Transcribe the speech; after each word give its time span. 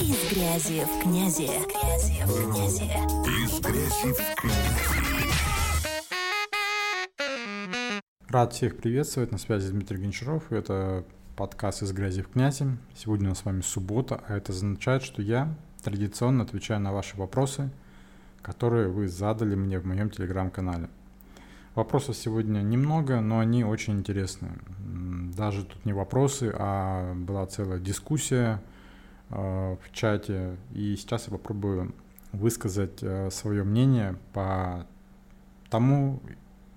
Из 0.00 0.32
грязи 0.32 0.82
в 0.82 1.02
князи. 1.02 1.42
Из 1.42 1.66
грязи 1.66 2.22
в 2.24 2.32
князи. 2.46 2.84
Из 3.44 3.60
грязи 3.60 4.14
в 4.14 4.34
князи. 4.34 5.32
Рад 8.30 8.54
всех 8.54 8.78
приветствовать. 8.78 9.30
На 9.30 9.36
связи 9.36 9.70
Дмитрий 9.70 9.98
Гончаров. 9.98 10.50
Это 10.50 11.04
подкаст 11.36 11.82
«Из 11.82 11.92
грязи 11.92 12.22
в 12.22 12.28
князи». 12.28 12.78
Сегодня 12.96 13.26
у 13.26 13.28
нас 13.30 13.40
с 13.40 13.44
вами 13.44 13.60
суббота, 13.60 14.22
а 14.26 14.38
это 14.38 14.52
означает, 14.52 15.02
что 15.02 15.20
я 15.20 15.54
традиционно 15.84 16.44
отвечаю 16.44 16.80
на 16.80 16.94
ваши 16.94 17.18
вопросы, 17.18 17.68
которые 18.40 18.88
вы 18.88 19.06
задали 19.06 19.54
мне 19.54 19.78
в 19.78 19.84
моем 19.84 20.08
телеграм-канале. 20.08 20.88
Вопросов 21.74 22.16
сегодня 22.16 22.60
немного, 22.60 23.20
но 23.20 23.38
они 23.38 23.64
очень 23.64 23.98
интересные. 23.98 24.52
Даже 25.36 25.66
тут 25.66 25.84
не 25.84 25.92
вопросы, 25.92 26.50
а 26.58 27.12
была 27.14 27.44
целая 27.44 27.78
дискуссия 27.78 28.62
в 29.30 29.92
чате. 29.92 30.56
И 30.72 30.96
сейчас 30.96 31.26
я 31.28 31.32
попробую 31.32 31.94
высказать 32.32 33.02
э, 33.02 33.30
свое 33.30 33.64
мнение 33.64 34.16
по 34.32 34.86
тому, 35.68 36.20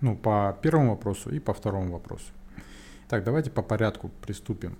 ну, 0.01 0.15
по 0.15 0.57
первому 0.61 0.91
вопросу 0.91 1.29
и 1.31 1.39
по 1.39 1.53
второму 1.53 1.93
вопросу. 1.93 2.31
Так, 3.07 3.23
давайте 3.23 3.51
по 3.51 3.61
порядку 3.61 4.09
приступим. 4.21 4.77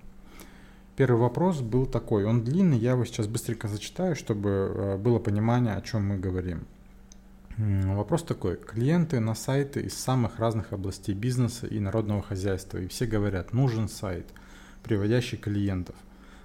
Первый 0.96 1.20
вопрос 1.20 1.60
был 1.60 1.86
такой, 1.86 2.24
он 2.24 2.44
длинный, 2.44 2.78
я 2.78 2.92
его 2.92 3.04
сейчас 3.04 3.26
быстренько 3.26 3.66
зачитаю, 3.66 4.14
чтобы 4.14 4.48
э, 4.50 4.96
было 4.96 5.18
понимание, 5.18 5.74
о 5.74 5.80
чем 5.80 6.06
мы 6.08 6.18
говорим. 6.18 6.66
Вопрос 7.56 8.24
такой. 8.24 8.56
Клиенты 8.56 9.20
на 9.20 9.36
сайты 9.36 9.82
из 9.82 9.94
самых 9.94 10.40
разных 10.40 10.72
областей 10.72 11.14
бизнеса 11.14 11.68
и 11.68 11.78
народного 11.78 12.20
хозяйства, 12.20 12.78
и 12.78 12.88
все 12.88 13.06
говорят, 13.06 13.52
нужен 13.52 13.88
сайт, 13.88 14.26
приводящий 14.82 15.38
клиентов. 15.38 15.94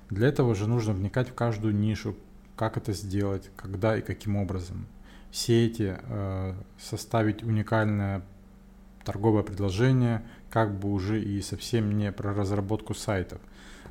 Для 0.10 0.28
этого 0.28 0.56
же 0.56 0.68
нужно 0.68 0.94
вникать 0.94 1.30
в 1.30 1.34
каждую 1.34 1.76
нишу, 1.76 2.16
как 2.56 2.78
это 2.78 2.94
сделать, 2.94 3.50
когда 3.56 3.98
и 3.98 4.02
каким 4.02 4.36
образом. 4.36 4.88
Все 5.32 5.68
эти 5.68 5.98
э, 6.02 6.54
составить 6.80 7.44
уникальное 7.44 8.24
торговое 9.06 9.44
предложение, 9.44 10.24
как 10.50 10.78
бы 10.78 10.92
уже 10.92 11.22
и 11.22 11.42
совсем 11.42 11.98
не 11.98 12.12
про 12.12 12.34
разработку 12.34 12.94
сайтов. 12.94 13.40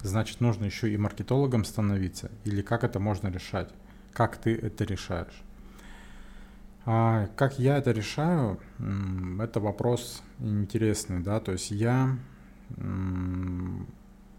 Значит, 0.02 0.40
нужно 0.40 0.64
еще 0.64 0.92
и 0.92 0.96
маркетологом 0.96 1.64
становиться, 1.64 2.30
или 2.44 2.62
как 2.62 2.84
это 2.84 3.00
можно 3.00 3.28
решать, 3.28 3.70
как 4.12 4.36
ты 4.36 4.54
это 4.56 4.84
решаешь. 4.84 5.42
А 6.84 7.28
как 7.36 7.58
я 7.58 7.78
это 7.78 7.92
решаю, 7.92 8.58
это 9.40 9.60
вопрос 9.60 10.22
интересный, 10.38 11.20
да, 11.20 11.40
то 11.40 11.52
есть 11.52 11.70
я 11.70 12.16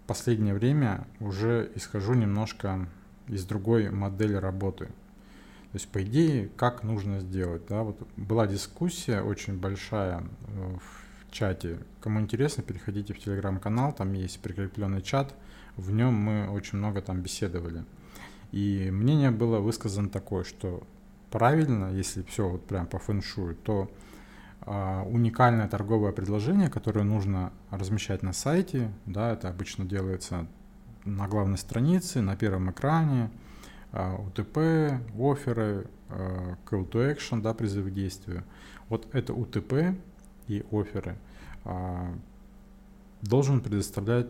последнее 0.10 0.56
время 0.56 1.06
уже 1.20 1.72
исхожу 1.76 2.16
немножко 2.16 2.90
из 3.28 3.46
другой 3.46 3.92
модели 3.92 4.34
работы. 4.34 4.86
То 4.86 5.76
есть, 5.76 5.88
по 5.90 6.02
идее, 6.02 6.50
как 6.58 6.82
нужно 6.82 7.20
сделать, 7.20 7.68
да, 7.70 7.84
вот 7.84 7.96
была 8.18 8.48
дискуссия 8.48 9.22
очень 9.22 9.60
большая 9.60 10.24
э, 10.48 10.78
в 10.80 11.32
чате. 11.32 11.78
Кому 12.02 12.22
интересно, 12.22 12.64
переходите 12.64 13.14
в 13.14 13.20
телеграм-канал, 13.20 13.94
там 13.94 14.14
есть 14.14 14.40
прикрепленный 14.40 15.04
чат, 15.04 15.36
в 15.76 15.92
нем 15.92 16.16
мы 16.16 16.50
очень 16.50 16.80
много 16.80 17.04
там 17.04 17.22
беседовали. 17.22 17.86
И 18.52 18.90
мнение 18.92 19.30
было 19.30 19.60
высказано 19.60 20.10
такое, 20.10 20.44
что 20.44 20.88
правильно, 21.30 21.94
если 21.94 22.24
все 22.24 22.50
вот 22.50 22.66
прям 22.66 22.88
по 22.88 22.98
фэншую, 22.98 23.56
то 23.58 23.92
уникальное 24.66 25.68
торговое 25.68 26.12
предложение, 26.12 26.70
которое 26.70 27.04
нужно 27.04 27.52
размещать 27.72 28.24
на 28.24 28.34
сайте, 28.34 28.92
да, 29.06 29.32
это 29.32 29.50
обычно 29.50 29.86
делается 29.86 30.48
на 31.06 31.28
главной 31.28 31.58
странице, 31.58 32.22
на 32.22 32.36
первом 32.36 32.72
экране, 32.72 33.32
э, 33.92 34.16
УТП, 34.16 35.02
оферы, 35.18 35.88
э, 36.10 36.56
call 36.70 36.90
to 36.90 37.16
action, 37.16 37.42
да, 37.42 37.54
призыв 37.54 37.88
к 37.88 37.92
действию. 37.92 38.44
Вот 38.90 39.08
это 39.14 39.34
УТП 39.34 39.96
и 40.48 40.66
оферы 40.72 41.18
должен 43.22 43.62
предоставлять 43.62 44.28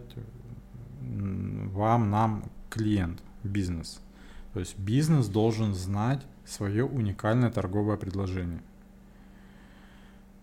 вам, 1.01 2.09
нам 2.09 2.44
клиент, 2.69 3.22
бизнес. 3.44 4.01
То 4.53 4.59
есть 4.59 4.78
бизнес 4.78 5.28
должен 5.28 5.73
знать 5.73 6.25
свое 6.45 6.84
уникальное 6.85 7.51
торговое 7.51 7.97
предложение. 7.97 8.62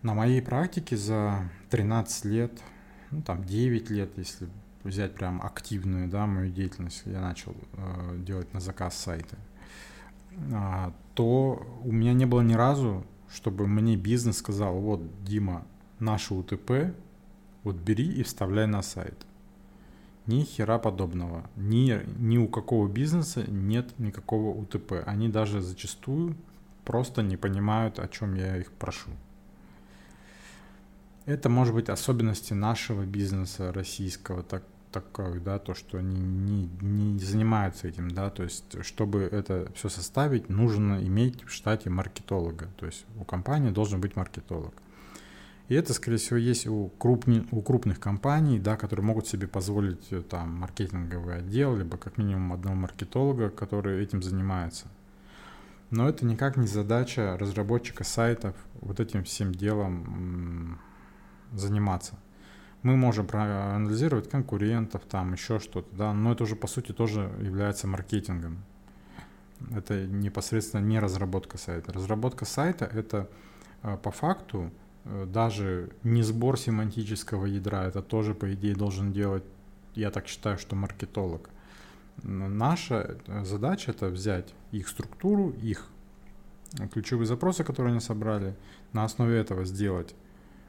На 0.06 0.15
моей 0.15 0.41
практике 0.41 0.97
за 0.97 1.50
13 1.71 2.27
лет, 2.27 2.53
ну 3.11 3.22
там 3.22 3.43
9 3.43 3.91
лет, 3.91 4.17
если 4.17 4.49
взять 4.84 5.17
прям 5.17 5.43
активную, 5.43 6.09
да, 6.09 6.28
мою 6.28 6.49
деятельность, 6.49 7.03
я 7.06 7.21
начал 7.21 7.56
э, 7.72 8.16
делать 8.25 8.55
на 8.55 8.61
заказ 8.61 8.97
сайты, 8.97 9.37
э, 10.31 10.93
то 11.15 11.66
у 11.83 11.91
меня 11.91 12.12
не 12.12 12.25
было 12.25 12.43
ни 12.43 12.55
разу, 12.55 13.05
чтобы 13.28 13.66
мне 13.66 13.97
бизнес 13.97 14.39
сказал, 14.39 14.78
вот, 14.78 15.03
Дима, 15.25 15.66
наше 15.99 16.34
УТП, 16.34 16.95
вот 17.65 17.75
бери 17.75 18.06
и 18.06 18.22
вставляй 18.22 18.69
на 18.69 18.83
сайт. 18.83 19.27
Ни 20.27 20.43
хера 20.43 20.78
подобного. 20.78 21.50
Ни, 21.56 22.00
ни 22.16 22.39
у 22.39 22.47
какого 22.47 22.87
бизнеса 22.87 23.43
нет 23.50 23.99
никакого 23.99 24.56
УТП. 24.56 25.03
Они 25.05 25.28
даже 25.28 25.61
зачастую 25.61 26.37
просто 26.84 27.22
не 27.22 27.37
понимают, 27.37 27.99
о 27.99 28.06
чем 28.06 28.34
я 28.34 28.56
их 28.56 28.71
прошу. 28.71 29.11
Это 31.27 31.49
может 31.49 31.75
быть 31.75 31.89
особенности 31.89 32.53
нашего 32.53 33.05
бизнеса 33.05 33.73
российского, 33.73 34.45
так, 34.45 34.63
такой, 34.93 35.41
да, 35.41 35.59
то, 35.59 35.75
что 35.75 35.99
они 35.99 36.21
не, 36.21 36.71
не 36.81 37.19
занимаются 37.19 37.89
этим, 37.89 38.11
да, 38.11 38.31
то 38.31 38.45
есть, 38.45 38.85
чтобы 38.85 39.23
это 39.23 39.71
все 39.75 39.89
составить, 39.89 40.49
нужно 40.49 41.05
иметь 41.05 41.45
в 41.45 41.51
штате 41.51 41.91
маркетолога, 41.91 42.69
то 42.77 42.87
есть 42.87 43.05
у 43.19 43.25
компании 43.25 43.71
должен 43.71 44.01
быть 44.01 44.15
маркетолог. 44.15 44.73
И 45.69 45.75
это, 45.75 45.95
скорее 45.95 46.19
всего, 46.19 46.37
есть 46.37 46.69
у, 46.69 46.91
крупни, 46.97 47.45
у 47.51 47.61
крупных 47.61 47.99
компаний, 47.99 48.61
да, 48.61 48.77
которые 48.77 49.05
могут 49.05 49.27
себе 49.27 49.49
позволить 49.49 50.13
э, 50.13 50.23
там 50.23 50.51
маркетинговый 50.61 51.39
отдел, 51.39 51.77
либо 51.77 51.97
как 51.97 52.19
минимум 52.19 52.53
одного 52.53 52.77
маркетолога, 52.77 53.51
который 53.51 54.01
этим 54.01 54.23
занимается. 54.23 54.87
Но 55.91 56.09
это 56.09 56.25
никак 56.25 56.57
не 56.57 56.69
задача 56.69 57.37
разработчика 57.37 58.05
сайтов 58.05 58.55
вот 58.81 59.01
этим 59.01 59.25
всем 59.25 59.53
делом 59.53 60.79
заниматься. 61.59 62.15
Мы 62.83 62.97
можем 62.97 63.27
проанализировать 63.27 64.31
конкурентов, 64.31 65.03
там 65.11 65.33
еще 65.33 65.59
что-то, 65.59 65.89
да, 65.97 66.12
но 66.12 66.33
это 66.33 66.44
уже 66.44 66.56
по 66.56 66.67
сути 66.67 66.93
тоже 66.93 67.31
является 67.41 67.87
маркетингом. 67.87 68.65
Это 69.75 70.06
непосредственно 70.06 70.83
не 70.83 70.99
разработка 70.99 71.59
сайта. 71.59 71.93
Разработка 71.93 72.45
сайта 72.45 72.84
это 72.84 73.28
э, 73.83 73.97
по 73.97 74.11
факту 74.11 74.71
Э, 75.06 75.27
даже 75.27 75.91
не 76.03 76.22
сбор 76.22 76.59
семантического 76.59 77.47
ядра, 77.47 77.84
это 77.84 78.03
тоже, 78.03 78.34
по 78.34 78.53
идее, 78.53 78.75
должен 78.75 79.12
делать, 79.12 79.45
я 79.95 80.11
так 80.11 80.27
считаю, 80.27 80.59
что 80.59 80.75
маркетолог. 80.77 81.49
Наша 82.22 83.19
э, 83.27 83.45
задача 83.45 83.93
это 83.93 84.09
взять 84.09 84.53
их 84.72 84.89
структуру, 84.89 85.50
их 85.50 85.87
ключевые 86.93 87.27
запросы, 87.27 87.62
которые 87.62 87.93
они 87.93 88.00
собрали, 88.00 88.56
на 88.93 89.05
основе 89.05 89.39
этого 89.39 89.65
сделать 89.65 90.15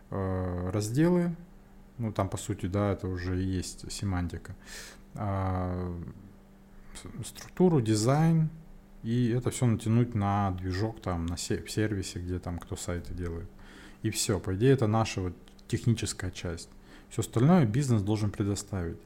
разделы, 0.10 1.36
ну 1.98 2.12
там 2.12 2.30
по 2.30 2.38
сути, 2.38 2.68
да, 2.68 2.94
это 2.94 3.08
уже 3.08 3.42
и 3.42 3.46
есть 3.46 3.92
семантика, 3.92 4.56
э, 5.16 6.02
структуру, 7.26 7.82
дизайн, 7.82 8.50
и 9.04 9.30
это 9.30 9.52
все 9.52 9.66
натянуть 9.66 10.16
на 10.16 10.52
движок 10.52 11.02
там, 11.02 11.26
на 11.26 11.38
сервисе, 11.38 12.20
где 12.20 12.40
там 12.40 12.60
кто 12.60 12.76
сайты 12.76 13.14
делает 13.14 13.50
и 14.04 14.10
все. 14.10 14.40
По 14.40 14.56
идее, 14.56 14.74
это 14.74 14.88
наша 14.88 15.22
вот 15.22 15.34
техническая 15.68 16.32
часть. 16.32 16.70
Все 17.10 17.22
остальное 17.22 17.66
бизнес 17.66 18.02
должен 18.02 18.32
предоставить. 18.32 18.98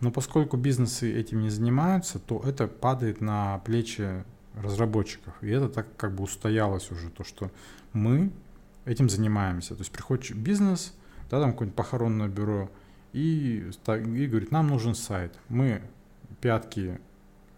Но 0.00 0.10
поскольку 0.10 0.56
бизнесы 0.56 1.12
этим 1.12 1.40
не 1.40 1.50
занимаются, 1.50 2.18
то 2.18 2.42
это 2.44 2.66
падает 2.66 3.20
на 3.20 3.58
плечи 3.60 4.24
разработчиков. 4.54 5.34
И 5.42 5.48
это 5.48 5.68
так 5.68 5.96
как 5.96 6.14
бы 6.14 6.24
устоялось 6.24 6.90
уже, 6.90 7.10
то, 7.10 7.24
что 7.24 7.50
мы 7.92 8.30
этим 8.86 9.10
занимаемся. 9.10 9.74
То 9.74 9.82
есть 9.82 9.92
приходит 9.92 10.34
бизнес, 10.36 10.94
да, 11.30 11.40
там 11.40 11.52
какое-нибудь 11.52 11.76
похоронное 11.76 12.28
бюро, 12.28 12.70
и, 13.12 13.70
и 13.86 14.26
говорит, 14.26 14.50
нам 14.50 14.68
нужен 14.68 14.94
сайт. 14.94 15.34
Мы 15.48 15.82
пятки 16.40 16.98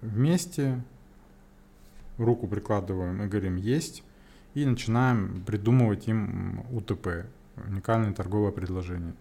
вместе, 0.00 0.82
руку 2.16 2.48
прикладываем 2.48 3.22
и 3.22 3.28
говорим, 3.28 3.56
есть 3.56 4.02
и 4.54 4.64
начинаем 4.64 5.42
придумывать 5.46 6.08
им 6.08 6.64
УТП, 6.72 7.26
уникальное 7.56 8.12
торговое 8.12 8.50
предложение. 8.50 9.14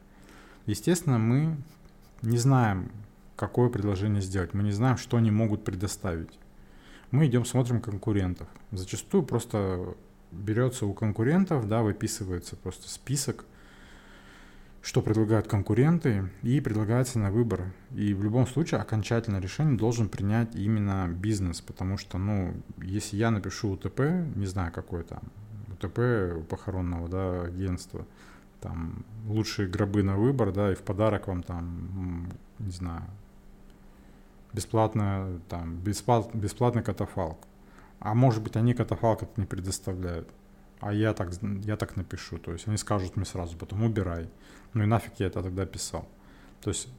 Естественно, 0.65 1.19
мы 1.19 1.57
не 2.21 2.37
знаем, 2.37 2.91
какое 3.35 3.69
предложение 3.69 4.21
сделать, 4.21 4.53
мы 4.53 4.63
не 4.63 4.71
знаем, 4.71 4.97
что 4.97 5.17
они 5.17 5.31
могут 5.31 5.63
предоставить. 5.63 6.39
Мы 7.11 7.27
идем, 7.27 7.45
смотрим 7.45 7.81
конкурентов. 7.81 8.47
Зачастую 8.71 9.23
просто 9.23 9.95
берется 10.31 10.85
у 10.85 10.93
конкурентов, 10.93 11.67
да, 11.67 11.81
выписывается 11.81 12.55
просто 12.55 12.89
список 12.89 13.45
что 14.87 15.01
предлагают 15.01 15.49
конкуренты, 15.49 16.29
и 16.43 16.61
предлагается 16.61 17.19
на 17.19 17.29
выбор. 17.29 17.73
И 17.93 18.13
в 18.13 18.23
любом 18.23 18.47
случае 18.47 18.79
окончательное 18.79 19.41
решение 19.41 19.77
должен 19.77 20.07
принять 20.07 20.55
именно 20.55 21.09
бизнес, 21.09 21.59
потому 21.59 21.97
что, 21.97 22.17
ну, 22.17 22.53
если 22.77 23.17
я 23.17 23.29
напишу 23.29 23.71
УТП, 23.71 23.99
не 24.35 24.45
знаю 24.45 24.71
какой 24.71 25.03
там, 25.03 25.23
УТП 25.73 26.47
похоронного, 26.47 27.09
да, 27.09 27.41
агентства, 27.43 28.05
там, 28.61 29.03
лучшие 29.27 29.67
гробы 29.67 30.03
на 30.03 30.15
выбор, 30.15 30.53
да, 30.53 30.71
и 30.71 30.75
в 30.75 30.83
подарок 30.83 31.27
вам 31.27 31.43
там, 31.43 32.31
не 32.59 32.71
знаю, 32.71 33.03
бесплатно, 34.53 35.41
там, 35.49 35.75
бесплат, 35.75 36.33
бесплатный 36.33 36.81
катафалк. 36.81 37.39
А 37.99 38.13
может 38.13 38.43
быть, 38.43 38.55
они 38.55 38.73
катафалк 38.73 39.23
это 39.23 39.31
не 39.37 39.45
предоставляют. 39.45 40.29
А 40.79 40.93
я 40.93 41.13
так, 41.13 41.31
я 41.63 41.75
так 41.77 41.95
напишу. 41.95 42.37
То 42.37 42.53
есть 42.53 42.67
они 42.67 42.77
скажут 42.77 43.15
мне 43.15 43.25
сразу, 43.25 43.57
потом 43.57 43.83
убирай. 43.83 44.29
Ну 44.73 44.83
и 44.83 44.85
нафиг 44.85 45.13
я 45.17 45.27
это 45.27 45.41
тогда 45.41 45.65
писал. 45.65 46.07
То 46.61 46.69
есть 46.69 46.89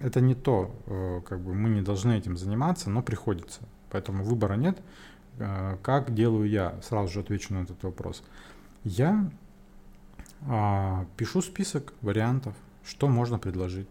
это 0.00 0.20
не 0.20 0.34
то, 0.34 0.74
э, 0.86 1.20
как 1.26 1.40
бы 1.40 1.54
мы 1.54 1.68
не 1.68 1.82
должны 1.82 2.16
этим 2.16 2.36
заниматься, 2.36 2.90
но 2.90 3.02
приходится. 3.02 3.60
Поэтому 3.90 4.24
выбора 4.24 4.54
нет. 4.54 4.80
Э, 5.38 5.76
как 5.82 6.14
делаю 6.14 6.48
я? 6.48 6.80
Сразу 6.82 7.12
же 7.12 7.20
отвечу 7.20 7.54
на 7.54 7.62
этот 7.62 7.82
вопрос. 7.82 8.22
Я 8.84 9.30
а, 10.46 11.06
пишу 11.16 11.40
список 11.40 11.94
вариантов, 12.02 12.54
что 12.84 13.08
можно 13.08 13.38
предложить. 13.38 13.88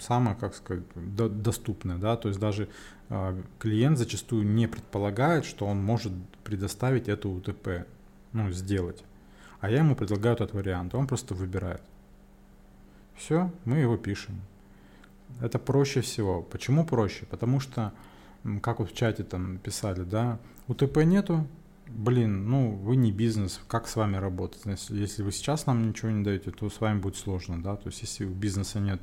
Самое, 0.00 0.36
как 0.36 0.54
сказать, 0.54 0.84
до, 0.94 1.28
доступное, 1.28 1.96
да, 1.96 2.16
то 2.16 2.28
есть 2.28 2.40
даже 2.40 2.68
а, 3.08 3.40
клиент 3.58 3.98
зачастую 3.98 4.46
не 4.46 4.68
предполагает, 4.68 5.44
что 5.44 5.66
он 5.66 5.82
может 5.82 6.12
предоставить 6.44 7.08
эту 7.08 7.30
УТП, 7.30 7.86
ну, 8.32 8.50
сделать. 8.50 9.04
А 9.60 9.70
я 9.70 9.78
ему 9.78 9.94
предлагаю 9.94 10.34
этот 10.34 10.54
вариант, 10.54 10.94
он 10.94 11.06
просто 11.06 11.34
выбирает. 11.34 11.82
Все, 13.16 13.52
мы 13.64 13.78
его 13.78 13.96
пишем. 13.96 14.40
Это 15.40 15.58
проще 15.58 16.00
всего. 16.00 16.42
Почему 16.42 16.86
проще? 16.86 17.26
Потому 17.26 17.60
что, 17.60 17.92
как 18.62 18.78
вот 18.80 18.90
в 18.90 18.94
чате 18.94 19.24
там 19.24 19.58
писали, 19.58 20.02
да, 20.02 20.38
УТП 20.68 20.98
нету, 21.04 21.46
блин, 21.86 22.48
ну 22.48 22.70
вы 22.70 22.96
не 22.96 23.12
бизнес, 23.12 23.60
как 23.68 23.88
с 23.88 23.96
вами 23.96 24.16
работать? 24.16 24.62
Если 24.88 25.22
вы 25.22 25.32
сейчас 25.32 25.66
нам 25.66 25.88
ничего 25.88 26.10
не 26.10 26.24
даете, 26.24 26.50
то 26.50 26.68
с 26.70 26.80
вами 26.80 27.00
будет 27.00 27.16
сложно, 27.16 27.62
да, 27.62 27.76
то 27.76 27.88
есть 27.88 28.00
если 28.02 28.24
у 28.24 28.30
бизнеса 28.30 28.80
нет 28.80 29.00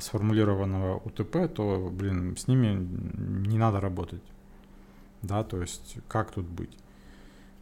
сформулированного 0.00 0.98
УТП, 0.98 1.48
то, 1.54 1.90
блин, 1.92 2.36
с 2.36 2.46
ними 2.48 2.76
не 3.48 3.58
надо 3.58 3.80
работать, 3.80 4.22
да, 5.22 5.44
то 5.44 5.60
есть 5.60 5.96
как 6.08 6.32
тут 6.32 6.46
быть? 6.46 6.76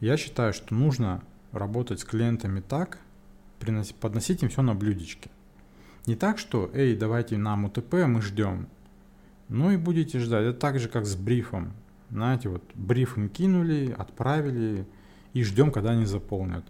Я 0.01 0.17
считаю, 0.17 0.53
что 0.53 0.75
нужно 0.75 1.23
работать 1.53 2.01
с 2.01 2.05
клиентами 2.05 2.61
так, 2.61 2.99
приносить, 3.59 3.97
подносить 3.97 4.43
им 4.43 4.49
все 4.49 4.63
на 4.63 4.75
блюдечке. 4.75 5.31
Не 6.07 6.17
так, 6.17 6.39
что, 6.39 6.71
эй, 6.73 6.97
давайте 6.97 7.37
нам 7.37 7.67
УТП, 7.67 7.95
мы 8.07 8.23
ждем. 8.23 8.67
Ну 9.49 9.71
и 9.71 9.77
будете 9.77 10.19
ждать. 10.19 10.47
Это 10.47 10.59
так 10.59 10.79
же, 10.79 10.89
как 10.89 11.05
с 11.05 11.15
брифом. 11.15 11.73
Знаете, 12.11 12.49
вот 12.49 12.65
бриф 12.75 13.19
им 13.19 13.29
кинули, 13.29 13.95
отправили 13.97 14.87
и 15.35 15.43
ждем, 15.43 15.71
когда 15.71 15.91
они 15.91 16.07
заполнят. 16.07 16.65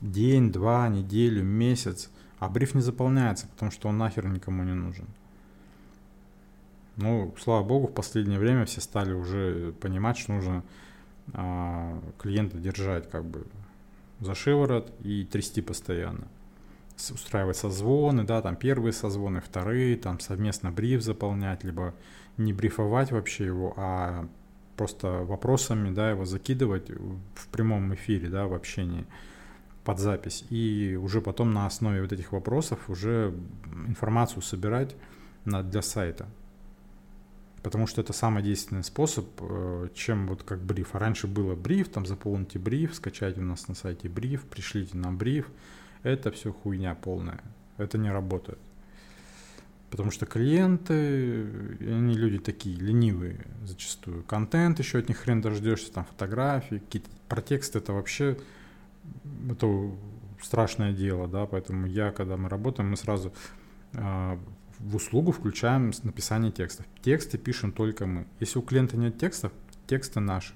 День, 0.00 0.52
два, 0.52 0.88
неделю, 0.88 1.42
месяц. 1.42 2.10
А 2.38 2.48
бриф 2.48 2.74
не 2.74 2.80
заполняется, 2.80 3.48
потому 3.48 3.70
что 3.70 3.88
он 3.88 3.98
нахер 3.98 4.26
никому 4.28 4.62
не 4.62 4.74
нужен. 4.74 5.06
Ну, 6.96 7.34
слава 7.40 7.64
богу, 7.64 7.86
в 7.86 7.94
последнее 7.94 8.38
время 8.38 8.64
все 8.64 8.80
стали 8.80 9.12
уже 9.12 9.72
понимать, 9.80 10.18
что 10.18 10.32
нужно 10.32 10.64
а, 11.32 12.00
клиента 12.18 12.58
держать 12.58 13.08
как 13.08 13.24
бы 13.24 13.46
за 14.20 14.34
шиворот 14.34 14.92
и 15.00 15.24
трясти 15.24 15.62
постоянно 15.62 16.26
устраивать 17.10 17.56
созвоны, 17.56 18.24
да, 18.24 18.42
там 18.42 18.56
первые 18.56 18.92
созвоны, 18.92 19.40
вторые, 19.40 19.96
там 19.96 20.18
совместно 20.18 20.72
бриф 20.72 21.02
заполнять, 21.02 21.62
либо 21.62 21.94
не 22.36 22.52
брифовать 22.52 23.12
вообще 23.12 23.46
его, 23.46 23.74
а 23.76 24.26
просто 24.76 25.24
вопросами, 25.24 25.90
да, 25.90 26.10
его 26.10 26.24
закидывать 26.24 26.90
в 26.90 27.48
прямом 27.52 27.94
эфире, 27.94 28.28
да, 28.28 28.46
в 28.46 28.54
общении 28.54 29.06
под 29.88 30.00
запись, 30.00 30.44
и 30.50 30.98
уже 31.02 31.22
потом 31.22 31.54
на 31.54 31.64
основе 31.64 32.02
вот 32.02 32.12
этих 32.12 32.32
вопросов 32.32 32.90
уже 32.90 33.34
информацию 33.86 34.42
собирать 34.42 34.94
на, 35.46 35.62
для 35.62 35.80
сайта. 35.80 36.26
Потому 37.62 37.86
что 37.86 38.02
это 38.02 38.12
самый 38.12 38.42
действенный 38.42 38.84
способ, 38.84 39.24
э, 39.40 39.88
чем 39.94 40.26
вот 40.26 40.42
как 40.42 40.60
бриф. 40.60 40.94
А 40.94 40.98
раньше 40.98 41.26
было 41.26 41.54
бриф, 41.54 41.88
там 41.88 42.04
заполните 42.04 42.58
бриф, 42.58 42.96
скачайте 42.96 43.40
у 43.40 43.44
нас 43.44 43.66
на 43.66 43.74
сайте 43.74 44.10
бриф, 44.10 44.44
пришлите 44.44 44.94
нам 44.98 45.16
бриф, 45.16 45.46
это 46.02 46.30
все 46.32 46.52
хуйня 46.52 46.94
полная. 46.94 47.40
Это 47.78 47.96
не 47.96 48.10
работает. 48.10 48.58
Потому 49.88 50.10
что 50.10 50.26
клиенты, 50.26 51.46
они 51.80 52.14
люди 52.14 52.38
такие 52.38 52.76
ленивые 52.76 53.46
зачастую. 53.64 54.22
Контент 54.24 54.80
еще 54.80 54.98
от 54.98 55.08
них 55.08 55.16
хрен 55.16 55.40
дождешься, 55.40 55.90
там 55.90 56.04
фотографии, 56.04 56.76
какие-то 56.76 57.08
про 57.26 57.40
текст 57.40 57.74
это 57.74 57.94
вообще 57.94 58.36
это 59.50 59.90
страшное 60.42 60.92
дело, 60.92 61.28
да, 61.28 61.46
поэтому 61.46 61.86
я, 61.86 62.12
когда 62.12 62.36
мы 62.36 62.48
работаем, 62.48 62.90
мы 62.90 62.96
сразу 62.96 63.32
э, 63.92 64.38
в 64.78 64.96
услугу 64.96 65.32
включаем 65.32 65.92
написание 66.02 66.52
текстов. 66.52 66.86
Тексты 67.02 67.38
пишем 67.38 67.72
только 67.72 68.06
мы. 68.06 68.26
Если 68.40 68.58
у 68.58 68.62
клиента 68.62 68.96
нет 68.96 69.18
текстов, 69.18 69.52
тексты 69.86 70.20
наши. 70.20 70.54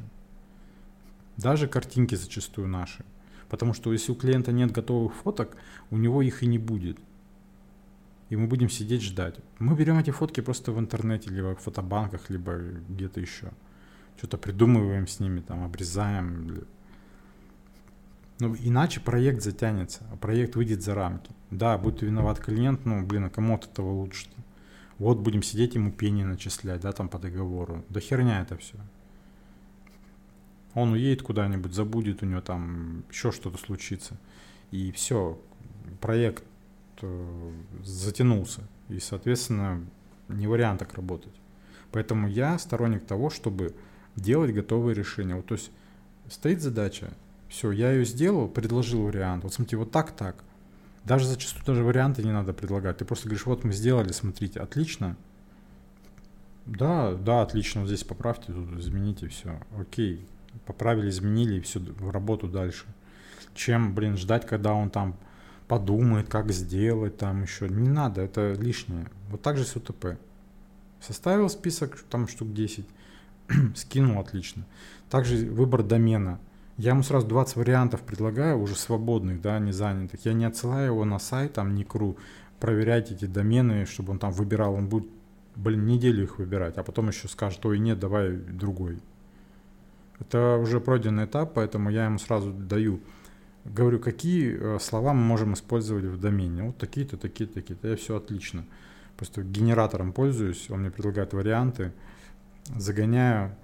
Даже 1.37 1.67
картинки 1.67 2.15
зачастую 2.15 2.69
наши. 2.69 3.05
Потому 3.49 3.75
что 3.75 3.93
если 3.93 4.13
у 4.13 4.15
клиента 4.15 4.53
нет 4.53 4.71
готовых 4.71 5.15
фоток, 5.15 5.57
у 5.91 5.97
него 5.97 6.23
их 6.23 6.43
и 6.43 6.47
не 6.47 6.59
будет. 6.59 6.99
И 8.31 8.37
мы 8.37 8.47
будем 8.47 8.71
сидеть 8.71 9.03
ждать. 9.03 9.37
Мы 9.59 9.75
берем 9.75 9.99
эти 9.99 10.11
фотки 10.11 10.41
просто 10.41 10.73
в 10.73 10.79
интернете, 10.79 11.29
либо 11.29 11.55
в 11.55 11.61
фотобанках, 11.61 12.31
либо 12.31 12.57
где-то 12.89 13.21
еще. 13.21 13.53
Что-то 14.17 14.39
придумываем 14.39 15.07
с 15.07 15.21
ними, 15.21 15.41
там, 15.41 15.65
обрезаем. 15.65 16.65
Ну, 18.43 18.57
иначе 18.59 18.99
проект 18.99 19.41
затянется, 19.41 20.01
а 20.11 20.17
проект 20.17 20.57
выйдет 20.57 20.83
за 20.83 20.97
рамки. 20.97 21.31
Да, 21.53 21.79
будет 21.79 22.03
виноват 22.03 22.41
клиент, 22.41 22.85
ну, 22.85 23.07
блин, 23.07 23.27
а 23.27 23.31
кому 23.31 23.55
от 23.55 23.67
этого 23.67 23.93
лучше 23.93 24.27
-то? 24.27 24.43
Вот 24.99 25.19
будем 25.21 25.45
сидеть 25.45 25.77
ему 25.77 25.93
пени 25.93 26.25
начислять, 26.25 26.81
да, 26.81 26.91
там 26.91 27.09
по 27.09 27.21
договору. 27.21 27.85
Да 27.89 28.01
херня 28.01 28.43
это 28.43 28.57
все. 28.57 28.75
Он 30.75 30.91
уедет 30.91 31.23
куда-нибудь, 31.23 31.73
забудет, 31.73 32.25
у 32.25 32.27
него 32.27 32.41
там 32.41 33.05
еще 33.13 33.31
что-то 33.31 33.59
случится. 33.59 34.17
И 34.73 34.91
все, 34.91 35.41
проект 36.01 36.43
э, 37.01 37.53
затянулся. 37.85 38.63
И, 38.89 38.99
соответственно, 38.99 39.87
не 40.27 40.49
вариант 40.49 40.81
так 40.81 40.95
работать. 40.95 41.35
Поэтому 41.93 42.27
я 42.27 42.59
сторонник 42.59 43.07
того, 43.07 43.31
чтобы 43.31 43.73
делать 44.17 44.53
готовые 44.53 44.97
решения. 44.97 45.37
Вот, 45.37 45.47
то 45.47 45.55
есть 45.55 45.71
стоит 46.29 46.61
задача, 46.61 47.13
все, 47.53 47.71
я 47.71 47.93
ее 47.93 48.05
сделал, 48.05 48.49
предложил 48.49 49.03
вариант. 49.03 49.45
Вот 49.45 49.55
смотрите, 49.55 49.77
вот 49.77 49.91
так, 49.91 50.13
так. 50.13 50.43
Даже 51.05 51.27
зачастую 51.27 51.65
даже 51.65 51.85
варианты 51.85 52.23
не 52.23 52.33
надо 52.33 52.53
предлагать. 52.53 52.99
Ты 52.99 53.05
просто 53.05 53.29
говоришь, 53.29 53.47
вот 53.47 53.65
мы 53.65 53.73
сделали, 53.73 54.13
смотрите, 54.13 54.61
отлично. 54.61 55.17
Да, 56.67 57.15
да, 57.15 57.43
отлично, 57.43 57.81
вот 57.81 57.89
здесь 57.89 58.05
поправьте, 58.05 58.53
тут 58.53 58.79
измените, 58.79 59.27
все, 59.29 59.61
окей 59.79 60.25
поправили, 60.67 61.09
изменили 61.09 61.57
и 61.57 61.61
все, 61.61 61.81
в 61.81 62.11
работу 62.11 62.49
дальше. 62.49 62.85
Чем, 63.55 63.95
блин, 63.95 64.17
ждать, 64.17 64.47
когда 64.47 64.73
он 64.73 64.91
там 64.91 65.17
подумает, 65.69 66.29
как 66.29 66.51
сделать 66.53 67.17
там 67.17 67.43
еще. 67.43 67.69
Не 67.69 67.89
надо, 67.89 68.23
это 68.23 68.53
лишнее. 68.53 69.09
Вот 69.31 69.43
так 69.43 69.57
же 69.57 69.65
с 69.65 69.77
УТП. 69.77 70.19
Составил 71.01 71.49
список, 71.49 72.01
там 72.11 72.29
штук 72.29 72.53
10, 72.53 72.87
скинул, 73.75 74.21
отлично. 74.21 74.65
Также 75.11 75.47
выбор 75.47 75.83
домена. 75.83 76.39
Я 76.83 76.91
ему 76.91 77.05
сразу 77.05 77.29
20 77.29 77.55
вариантов 77.55 78.01
предлагаю, 78.01 78.61
уже 78.61 78.75
свободных, 78.75 79.41
да, 79.41 79.61
не 79.61 79.71
занятых. 79.71 80.27
Я 80.27 80.33
не 80.33 80.45
отсылаю 80.45 80.87
его 80.87 81.05
на 81.05 81.21
сайт, 81.21 81.53
там, 81.53 81.77
Никру, 81.77 82.17
проверять 82.59 83.13
эти 83.13 83.27
домены, 83.27 83.87
чтобы 83.87 84.11
он 84.11 84.19
там 84.19 84.33
выбирал. 84.33 84.75
Он 84.75 84.89
будет, 84.89 85.07
блин, 85.55 85.87
неделю 85.87 86.25
их 86.25 86.39
выбирать, 86.41 86.79
а 86.79 86.83
потом 86.83 87.07
еще 87.07 87.29
скажет, 87.29 87.65
ой, 87.67 87.79
нет, 87.79 88.01
давай 88.01 88.33
другой. 88.33 88.99
Это 90.19 90.57
уже 90.57 90.81
пройденный 90.81 91.27
этап, 91.27 91.55
поэтому 91.55 91.89
я 91.89 92.07
ему 92.07 92.19
сразу 92.19 92.51
даю. 92.51 92.99
Говорю, 93.65 94.01
какие 94.01 94.59
э, 94.59 94.79
слова 94.81 95.13
мы 95.13 95.23
можем 95.23 95.55
использовать 95.55 96.07
в 96.07 96.19
домене. 96.19 96.65
Вот 96.65 96.79
такие-то, 96.79 97.17
такие-то, 97.17 97.55
такие-то. 97.55 97.87
Я 97.87 97.97
все 97.97 98.17
отлично. 98.17 98.65
Просто 99.17 99.45
генератором 99.45 100.13
пользуюсь, 100.13 100.69
он 100.69 100.81
мне 100.81 100.91
предлагает 100.91 101.33
варианты. 101.33 101.93
Загоняю, 102.75 103.55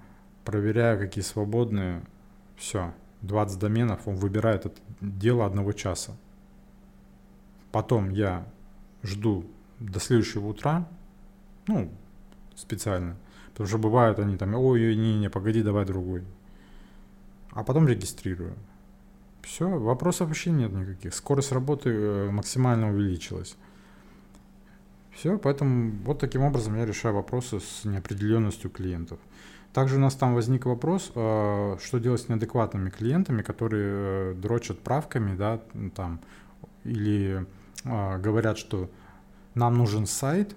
проверяю, 0.45 0.97
какие 0.97 1.21
свободные. 1.21 2.01
Все, 2.55 2.93
20 3.21 3.59
доменов, 3.59 4.07
он 4.07 4.15
выбирает 4.15 4.65
это 4.65 4.79
дело 5.01 5.45
одного 5.45 5.73
часа. 5.73 6.13
Потом 7.71 8.09
я 8.09 8.47
жду 9.03 9.45
до 9.79 9.99
следующего 9.99 10.47
утра, 10.47 10.87
ну, 11.67 11.91
специально. 12.55 13.15
Потому 13.51 13.67
что 13.67 13.77
бывают 13.77 14.19
они 14.19 14.37
там, 14.37 14.55
ой, 14.55 14.95
не, 14.95 15.19
не, 15.19 15.29
погоди, 15.29 15.61
давай 15.61 15.85
другой 15.85 16.23
а 17.51 17.63
потом 17.63 17.87
регистрирую. 17.87 18.55
Все, 19.41 19.67
вопросов 19.67 20.27
вообще 20.27 20.51
нет 20.51 20.71
никаких. 20.71 21.13
Скорость 21.13 21.51
работы 21.51 21.89
э, 21.89 22.29
максимально 22.29 22.91
увеличилась. 22.91 23.55
Все, 25.11 25.37
поэтому 25.37 25.91
вот 26.03 26.19
таким 26.19 26.43
образом 26.43 26.75
я 26.77 26.85
решаю 26.85 27.15
вопросы 27.15 27.59
с 27.59 27.85
неопределенностью 27.85 28.69
клиентов. 28.69 29.19
Также 29.73 29.97
у 29.97 29.99
нас 29.99 30.15
там 30.15 30.33
возник 30.33 30.65
вопрос, 30.65 31.11
э, 31.13 31.77
что 31.83 31.99
делать 31.99 32.21
с 32.21 32.29
неадекватными 32.29 32.89
клиентами, 32.89 33.41
которые 33.41 34.31
э, 34.31 34.33
дрочат 34.35 34.79
правками, 34.79 35.35
да, 35.35 35.61
там, 35.95 36.19
или 36.83 37.45
говорят, 37.85 38.57
что 38.57 38.89
нам 39.55 39.77
нужен 39.77 40.05
сайт, 40.05 40.55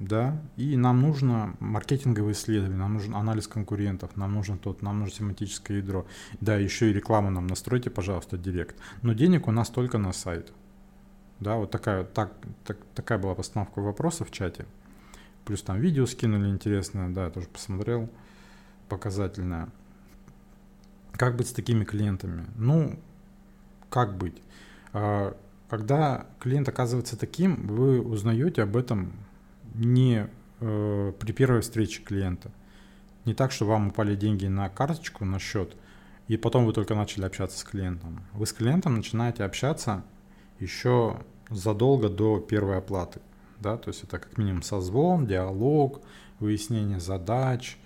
да, 0.00 0.40
и 0.56 0.76
нам 0.76 1.02
нужно 1.02 1.54
маркетинговые 1.60 2.32
исследования, 2.32 2.76
нам 2.76 2.94
нужен 2.94 3.14
анализ 3.14 3.46
конкурентов, 3.46 4.16
нам 4.16 4.34
нужно 4.34 4.56
тот, 4.56 4.82
нам 4.82 5.00
нужно 5.00 5.14
семантическое 5.14 5.78
ядро, 5.78 6.06
да, 6.40 6.56
еще 6.56 6.90
и 6.90 6.94
рекламу 6.94 7.30
нам 7.30 7.46
настройте, 7.46 7.90
пожалуйста, 7.90 8.38
директ. 8.38 8.76
Но 9.02 9.12
денег 9.12 9.46
у 9.46 9.52
нас 9.52 9.68
только 9.68 9.98
на 9.98 10.12
сайт. 10.12 10.52
Да, 11.38 11.56
вот 11.56 11.70
такая, 11.70 12.04
так, 12.04 12.32
так, 12.64 12.78
такая 12.94 13.18
была 13.18 13.34
постановка 13.34 13.80
вопроса 13.80 14.24
в 14.24 14.30
чате. 14.30 14.66
Плюс 15.44 15.62
там 15.62 15.80
видео 15.80 16.06
скинули 16.06 16.48
интересное, 16.48 17.08
да, 17.08 17.24
я 17.24 17.30
тоже 17.30 17.48
посмотрел, 17.48 18.08
показательное. 18.88 19.68
Как 21.12 21.36
быть 21.36 21.48
с 21.48 21.52
такими 21.52 21.84
клиентами? 21.84 22.46
Ну, 22.56 22.98
как 23.88 24.16
быть? 24.16 24.40
А, 24.92 25.36
когда 25.68 26.26
клиент 26.40 26.68
оказывается 26.68 27.16
таким, 27.16 27.66
вы 27.66 28.00
узнаете 28.00 28.62
об 28.62 28.76
этом 28.76 29.12
не 29.74 30.28
э, 30.60 31.12
при 31.18 31.32
первой 31.32 31.60
встрече 31.60 32.02
клиента. 32.02 32.50
Не 33.24 33.34
так, 33.34 33.52
что 33.52 33.66
вам 33.66 33.88
упали 33.88 34.16
деньги 34.16 34.46
на 34.46 34.68
карточку, 34.68 35.24
на 35.24 35.38
счет, 35.38 35.76
и 36.26 36.36
потом 36.36 36.64
вы 36.64 36.72
только 36.72 36.94
начали 36.94 37.24
общаться 37.24 37.58
с 37.58 37.64
клиентом. 37.64 38.24
Вы 38.32 38.46
с 38.46 38.52
клиентом 38.52 38.96
начинаете 38.96 39.44
общаться 39.44 40.04
еще 40.58 41.20
задолго 41.50 42.08
до 42.08 42.40
первой 42.40 42.78
оплаты. 42.78 43.20
Да? 43.60 43.76
То 43.76 43.88
есть 43.88 44.04
это 44.04 44.18
как 44.18 44.36
минимум 44.38 44.62
созвон, 44.62 45.26
диалог, 45.26 46.00
выяснение 46.38 47.00
задач, 47.00 47.78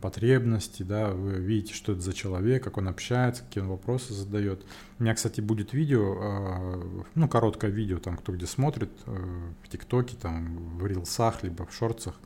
потребностей, 0.00 0.84
да, 0.84 1.10
вы 1.10 1.34
видите, 1.34 1.72
что 1.72 1.92
это 1.92 2.02
за 2.02 2.12
человек, 2.12 2.62
как 2.62 2.76
он 2.76 2.88
общается, 2.88 3.44
какие 3.44 3.62
он 3.62 3.70
вопросы 3.70 4.12
задает. 4.12 4.64
У 4.98 5.02
меня, 5.02 5.14
кстати, 5.14 5.40
будет 5.40 5.72
видео, 5.72 6.18
а, 6.20 7.04
ну, 7.14 7.28
короткое 7.28 7.70
видео, 7.70 7.98
там, 7.98 8.16
кто 8.16 8.32
где 8.32 8.46
смотрит, 8.46 8.90
э, 9.06 9.50
в 9.62 9.68
ТикТоке, 9.68 10.16
там, 10.16 10.78
в 10.78 10.86
рилсах, 10.86 11.42
либо 11.42 11.64
в 11.64 11.72
шорцах, 11.72 12.20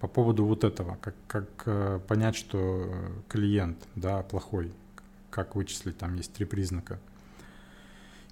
по 0.00 0.08
поводу 0.08 0.44
вот 0.44 0.64
этого, 0.64 0.96
как, 1.00 1.14
как 1.28 1.48
э, 1.66 2.00
понять, 2.08 2.34
что 2.34 2.92
клиент, 3.28 3.78
да, 3.94 4.22
плохой, 4.22 4.72
как 5.30 5.54
вычислить, 5.54 5.98
там 5.98 6.14
есть 6.16 6.32
три 6.32 6.46
признака. 6.46 6.98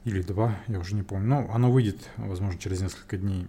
Или 0.04 0.22
два, 0.22 0.56
я 0.68 0.78
уже 0.78 0.94
не 0.94 1.02
помню. 1.02 1.26
Ну, 1.26 1.50
оно 1.52 1.70
выйдет, 1.70 1.98
возможно, 2.16 2.58
через 2.58 2.80
несколько 2.80 3.16
дней. 3.16 3.48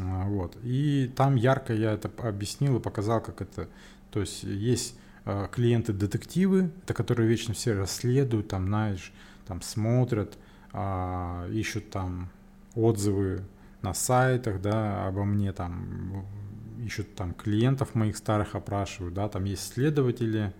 А, 0.00 0.24
вот. 0.26 0.56
И 0.62 1.12
там 1.16 1.36
ярко 1.36 1.74
я 1.74 1.92
это 1.92 2.10
объяснил 2.18 2.76
и 2.76 2.80
показал, 2.80 3.20
как 3.20 3.42
это 3.42 3.68
то 4.10 4.20
есть 4.20 4.42
есть 4.42 4.98
э, 5.24 5.48
клиенты-детективы, 5.52 6.70
это 6.82 6.94
которые 6.94 7.28
вечно 7.28 7.54
все 7.54 7.74
расследуют, 7.74 8.48
там, 8.48 8.66
знаешь, 8.66 9.12
там 9.46 9.60
смотрят, 9.62 10.38
э, 10.72 11.50
ищут 11.52 11.90
там 11.90 12.30
отзывы 12.74 13.44
на 13.82 13.94
сайтах, 13.94 14.60
да, 14.60 15.06
обо 15.06 15.24
мне 15.24 15.52
там, 15.52 16.24
ищут 16.84 17.14
там 17.14 17.34
клиентов 17.34 17.94
моих 17.94 18.16
старых 18.16 18.54
опрашивают, 18.54 19.14
да, 19.14 19.28
там 19.28 19.44
есть 19.44 19.72
следователи, 19.74 20.54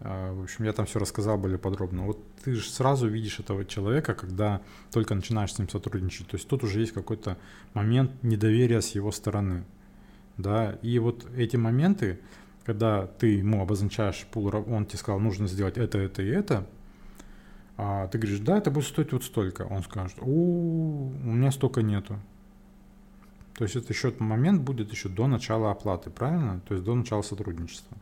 в 0.00 0.42
общем, 0.42 0.64
я 0.64 0.72
там 0.72 0.86
все 0.86 0.98
рассказал 0.98 1.38
более 1.38 1.58
подробно. 1.58 2.04
Вот 2.04 2.18
ты 2.44 2.54
же 2.54 2.68
сразу 2.68 3.08
видишь 3.08 3.38
этого 3.40 3.64
человека, 3.64 4.14
когда 4.14 4.60
только 4.92 5.14
начинаешь 5.14 5.54
с 5.54 5.58
ним 5.58 5.68
сотрудничать. 5.68 6.28
То 6.28 6.36
есть 6.36 6.48
тут 6.48 6.62
уже 6.64 6.80
есть 6.80 6.92
какой-то 6.92 7.38
момент 7.72 8.10
недоверия 8.22 8.80
с 8.80 8.90
его 8.90 9.12
стороны. 9.12 9.64
Да, 10.36 10.78
и 10.82 10.98
вот 10.98 11.26
эти 11.36 11.56
моменты, 11.56 12.18
когда 12.64 13.06
ты 13.06 13.28
ему 13.28 13.62
обозначаешь 13.62 14.26
пул, 14.30 14.52
он 14.54 14.84
тебе 14.84 14.98
сказал, 14.98 15.20
нужно 15.20 15.46
сделать 15.46 15.78
это, 15.78 15.98
это 15.98 16.22
и 16.22 16.26
это, 16.26 16.66
а 17.76 18.08
ты 18.08 18.18
говоришь, 18.18 18.40
да, 18.40 18.58
это 18.58 18.70
будет 18.70 18.86
стоить 18.86 19.12
вот 19.12 19.24
столько. 19.24 19.62
Он 19.62 19.82
скажет, 19.82 20.18
у, 20.20 21.08
у 21.08 21.32
меня 21.32 21.50
столько 21.50 21.82
нету. 21.82 22.18
То 23.54 23.64
есть 23.64 23.76
это 23.76 23.92
еще 23.92 24.12
момент 24.18 24.62
будет 24.62 24.90
еще 24.90 25.08
до 25.08 25.28
начала 25.28 25.70
оплаты, 25.70 26.10
правильно? 26.10 26.60
То 26.66 26.74
есть 26.74 26.84
до 26.84 26.94
начала 26.94 27.22
сотрудничества. 27.22 27.96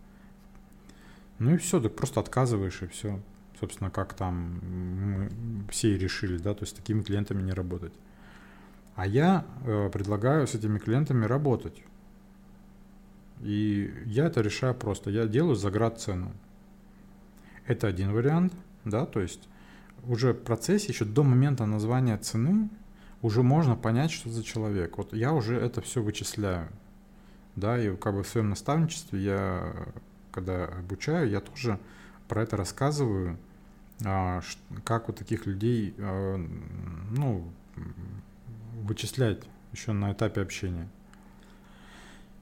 Ну 1.43 1.55
и 1.55 1.57
все, 1.57 1.81
ты 1.81 1.89
просто 1.89 2.21
отказываешь 2.21 2.83
и 2.83 2.87
все. 2.87 3.21
Собственно, 3.59 3.91
как 3.91 4.15
там 4.15 4.61
мы 4.63 5.29
все 5.71 5.97
и 5.97 5.99
решили, 5.99 6.39
да, 6.39 6.55
то 6.55 6.63
есть 6.63 6.77
с 6.77 6.79
такими 6.79 7.03
клиентами 7.03 7.43
не 7.43 7.53
работать. 7.53 7.93
А 8.95 9.09
я 9.09 9.45
э, 9.65 9.91
предлагаю 9.93 10.47
с 10.47 10.55
этими 10.55 10.79
клиентами 10.79 11.25
работать. 11.25 11.83
И 13.41 13.93
я 14.07 14.27
это 14.27 14.41
решаю 14.41 14.73
просто. 14.77 15.11
Я 15.11 15.27
делаю 15.27 15.57
заград 15.57 16.01
цену. 16.01 16.31
Это 17.67 17.89
один 17.89 18.13
вариант, 18.13 18.53
да, 18.85 19.05
то 19.05 19.21
есть 19.21 19.49
уже 20.05 20.35
в 20.35 20.43
процессе, 20.45 20.93
еще 20.93 21.05
до 21.05 21.25
момента 21.25 21.67
названия 21.67 22.19
цены, 22.19 22.71
уже 23.21 23.43
можно 23.43 23.75
понять, 23.75 24.13
что 24.13 24.31
за 24.31 24.45
человек. 24.45 24.97
Вот 24.97 25.13
я 25.13 25.33
уже 25.33 25.57
это 25.57 25.81
все 25.81 26.03
вычисляю. 26.03 26.69
Да, 27.57 27.83
и 27.83 27.97
как 27.97 28.15
бы 28.15 28.23
в 28.23 28.29
своем 28.29 28.51
наставничестве 28.51 29.21
я, 29.21 29.73
когда 30.33 30.65
обучаю, 30.65 31.31
я 31.31 31.41
тоже 31.41 31.79
про 32.27 32.43
это 32.43 32.57
рассказываю, 32.57 33.39
а, 34.05 34.41
как 34.85 35.09
у 35.09 35.12
таких 35.12 35.47
людей, 35.47 35.95
а, 35.99 36.37
ну, 37.11 37.53
вычислять 38.83 39.45
еще 39.73 39.93
на 39.93 40.12
этапе 40.12 40.41
общения. 40.41 40.89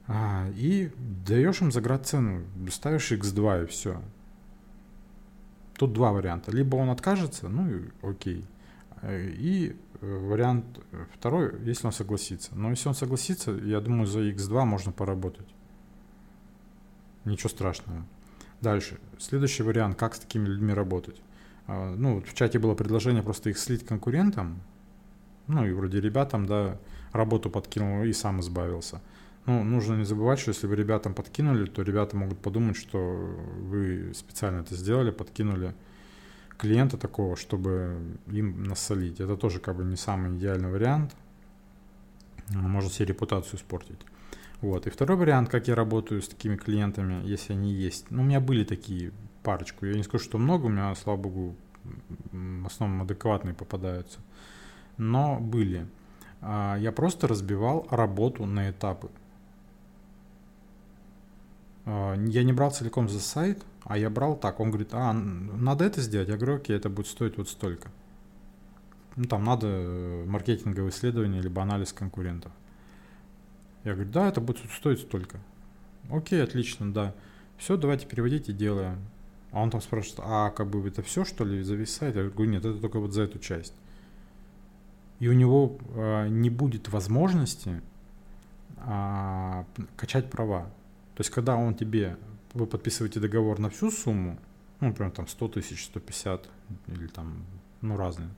А, 0.07 0.49
и 0.55 0.91
даешь 1.25 1.61
им 1.61 1.71
заград 1.71 2.07
цену, 2.07 2.43
ставишь 2.71 3.11
x2 3.11 3.63
и 3.63 3.67
все. 3.67 4.01
Тут 5.75 5.93
два 5.93 6.11
варианта. 6.11 6.51
Либо 6.51 6.75
он 6.75 6.89
откажется, 6.89 7.49
ну 7.49 7.69
и 7.69 7.81
окей. 8.01 8.45
И 9.03 9.75
вариант 9.99 10.65
второй, 11.13 11.59
если 11.63 11.87
он 11.87 11.93
согласится. 11.93 12.51
Но 12.55 12.69
если 12.69 12.87
он 12.87 12.95
согласится, 12.95 13.51
я 13.51 13.79
думаю, 13.79 14.05
за 14.05 14.19
x2 14.19 14.63
можно 14.65 14.91
поработать. 14.91 15.47
Ничего 17.25 17.49
страшного. 17.49 18.05
Дальше. 18.61 18.99
Следующий 19.17 19.63
вариант, 19.63 19.97
как 19.97 20.15
с 20.15 20.19
такими 20.19 20.45
людьми 20.45 20.73
работать. 20.73 21.21
А, 21.67 21.95
ну, 21.95 22.21
в 22.21 22.33
чате 22.33 22.59
было 22.59 22.75
предложение 22.75 23.23
просто 23.23 23.49
их 23.49 23.57
слить 23.57 23.85
конкурентам. 23.85 24.61
Ну, 25.47 25.65
и 25.65 25.71
вроде 25.71 25.99
ребятам, 25.99 26.45
да, 26.45 26.77
работу 27.11 27.49
подкинул 27.49 28.03
и 28.03 28.13
сам 28.13 28.39
избавился. 28.39 29.01
Ну, 29.45 29.63
нужно 29.63 29.95
не 29.95 30.05
забывать, 30.05 30.39
что 30.39 30.49
если 30.49 30.67
вы 30.67 30.75
ребятам 30.75 31.13
подкинули, 31.13 31.65
то 31.65 31.81
ребята 31.81 32.15
могут 32.15 32.39
подумать, 32.39 32.77
что 32.77 32.99
вы 32.99 34.11
специально 34.13 34.61
это 34.61 34.75
сделали, 34.75 35.09
подкинули 35.09 35.73
клиента 36.57 36.97
такого, 36.97 37.35
чтобы 37.35 38.17
им 38.27 38.63
насолить. 38.63 39.19
Это 39.19 39.35
тоже 39.35 39.59
как 39.59 39.75
бы 39.75 39.83
не 39.83 39.95
самый 39.95 40.37
идеальный 40.37 40.69
вариант. 40.69 41.15
Может 42.49 42.93
себе 42.93 43.07
репутацию 43.07 43.59
испортить. 43.59 43.99
Вот. 44.61 44.85
И 44.85 44.89
второй 44.91 45.17
вариант, 45.17 45.49
как 45.49 45.67
я 45.67 45.75
работаю 45.75 46.21
с 46.21 46.27
такими 46.27 46.55
клиентами, 46.55 47.25
если 47.25 47.53
они 47.53 47.73
есть. 47.73 48.09
Ну, 48.11 48.21
у 48.21 48.25
меня 48.25 48.39
были 48.39 48.63
такие 48.63 49.11
парочку. 49.43 49.85
Я 49.85 49.95
не 49.95 50.03
скажу, 50.03 50.23
что 50.23 50.37
много, 50.37 50.65
у 50.65 50.69
меня, 50.69 50.93
слава 50.95 51.17
богу, 51.17 51.55
в 52.31 52.67
основном 52.67 53.01
адекватные 53.01 53.55
попадаются. 53.55 54.19
Но 54.97 55.39
были. 55.39 55.87
А, 56.41 56.77
я 56.77 56.91
просто 56.91 57.27
разбивал 57.27 57.87
работу 57.89 58.45
на 58.45 58.69
этапы. 58.69 59.09
А, 61.85 62.15
я 62.15 62.43
не 62.43 62.53
брал 62.53 62.69
целиком 62.71 63.09
за 63.09 63.19
сайт, 63.19 63.63
а 63.83 63.97
я 63.97 64.11
брал 64.11 64.35
так. 64.35 64.59
Он 64.59 64.69
говорит, 64.69 64.89
а, 64.93 65.11
надо 65.13 65.85
это 65.85 66.01
сделать? 66.01 66.29
Я 66.29 66.37
говорю, 66.37 66.57
окей, 66.57 66.75
это 66.75 66.89
будет 66.89 67.07
стоить 67.07 67.37
вот 67.37 67.49
столько. 67.49 67.89
Ну, 69.15 69.25
там 69.25 69.43
надо 69.43 70.23
маркетинговое 70.27 70.91
исследование, 70.91 71.41
либо 71.41 71.63
анализ 71.63 71.93
конкурентов. 71.93 72.51
Я 73.83 73.93
говорю, 73.93 74.11
да, 74.11 74.27
это 74.29 74.41
будет 74.41 74.59
стоить 74.71 74.99
столько. 74.99 75.39
Окей, 76.09 76.43
отлично, 76.43 76.91
да. 76.93 77.13
Все, 77.57 77.77
давайте 77.77 78.05
переводите, 78.05 78.53
делаем. 78.53 78.99
А 79.51 79.61
он 79.61 79.69
там 79.69 79.81
спрашивает, 79.81 80.19
а 80.23 80.49
как 80.51 80.69
бы 80.69 80.87
это 80.87 81.01
все, 81.01 81.25
что 81.25 81.43
ли, 81.43 81.61
за 81.61 81.75
весь 81.75 81.93
сайт? 81.93 82.15
Я 82.15 82.23
говорю, 82.23 82.51
нет, 82.51 82.65
это 82.65 82.79
только 82.79 82.99
вот 82.99 83.13
за 83.13 83.23
эту 83.23 83.39
часть. 83.39 83.73
И 85.19 85.27
у 85.27 85.33
него 85.33 85.77
э, 85.93 86.27
не 86.29 86.49
будет 86.49 86.89
возможности 86.89 87.81
э, 88.77 89.63
качать 89.95 90.29
права. 90.31 90.63
То 91.15 91.21
есть, 91.21 91.29
когда 91.29 91.55
он 91.57 91.75
тебе, 91.75 92.17
вы 92.53 92.65
подписываете 92.65 93.19
договор 93.19 93.59
на 93.59 93.69
всю 93.69 93.91
сумму, 93.91 94.39
ну, 94.79 94.87
например, 94.87 95.11
там 95.11 95.27
100 95.27 95.47
тысяч, 95.49 95.85
150 95.85 96.49
или 96.87 97.07
там, 97.07 97.45
ну, 97.81 97.97
разные, 97.97 98.29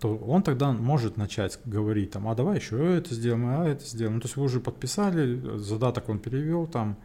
то 0.00 0.16
он 0.16 0.42
тогда 0.42 0.72
может 0.72 1.16
начать 1.16 1.58
говорить 1.64 2.10
там, 2.10 2.28
а 2.28 2.34
давай 2.34 2.58
еще 2.58 2.96
это 2.96 3.14
сделаем, 3.14 3.46
а 3.46 3.66
это 3.66 3.84
сделаем. 3.84 4.16
Ну, 4.16 4.20
то 4.20 4.26
есть 4.26 4.36
вы 4.36 4.44
уже 4.44 4.60
подписали, 4.60 5.56
задаток 5.56 6.08
он 6.08 6.18
перевел, 6.18 6.66
там, 6.66 6.96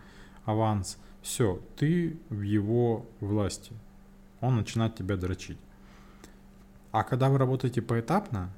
аванс, 0.45 0.97
все, 1.21 1.61
ты 1.77 2.19
в 2.29 2.41
его 2.41 3.05
власти. 3.19 3.73
Он 4.41 4.55
начинает 4.55 4.95
тебя 4.95 5.17
дрочить. 5.17 5.57
А 6.91 7.03
когда 7.03 7.29
вы 7.29 7.37
работаете 7.37 7.81
поэтапно, 7.81 8.51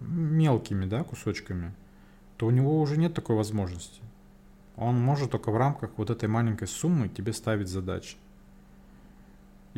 мелкими, 0.00 0.86
да, 0.86 1.02
кусочками, 1.04 1.74
то 2.36 2.46
у 2.46 2.50
него 2.50 2.80
уже 2.80 2.96
нет 2.96 3.14
такой 3.14 3.36
возможности. 3.36 4.00
Он 4.76 4.98
может 4.98 5.32
только 5.32 5.50
в 5.50 5.56
рамках 5.56 5.90
вот 5.96 6.08
этой 6.10 6.28
маленькой 6.28 6.68
суммы 6.68 7.08
тебе 7.08 7.32
ставить 7.32 7.68
задачи. 7.68 8.16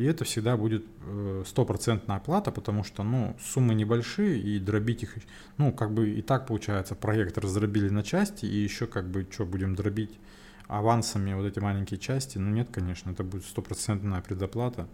И 0.01 0.03
это 0.03 0.25
всегда 0.25 0.57
будет 0.57 0.83
э, 1.05 1.43
стопроцентная 1.45 2.15
оплата, 2.17 2.51
потому 2.51 2.83
что, 2.83 3.03
ну, 3.03 3.37
суммы 3.39 3.75
небольшие, 3.75 4.39
и 4.39 4.57
дробить 4.57 5.03
их, 5.03 5.13
ну, 5.59 5.71
как 5.71 5.93
бы 5.93 6.09
и 6.09 6.23
так 6.23 6.47
получается, 6.47 6.95
проект 6.95 7.37
раздробили 7.37 7.89
на 7.89 8.01
части, 8.01 8.47
и 8.47 8.63
еще 8.63 8.87
как 8.87 9.07
бы, 9.07 9.27
что, 9.29 9.45
будем 9.45 9.75
дробить 9.75 10.19
авансами 10.67 11.35
вот 11.35 11.45
эти 11.45 11.59
маленькие 11.59 11.99
части? 11.99 12.39
Ну, 12.39 12.49
нет, 12.49 12.69
конечно, 12.71 13.11
это 13.11 13.23
будет 13.23 13.45
стопроцентная 13.45 14.21
предоплата, 14.21 14.87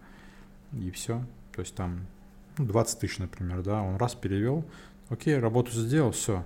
и 0.74 0.90
все. 0.90 1.24
То 1.54 1.62
есть 1.62 1.74
там 1.74 2.06
20 2.58 2.94
ну, 2.94 3.00
тысяч, 3.00 3.18
например, 3.18 3.62
да, 3.62 3.80
он 3.80 3.96
раз 3.96 4.14
перевел, 4.14 4.62
окей, 5.08 5.38
работу 5.38 5.72
сделал, 5.72 6.10
все. 6.10 6.44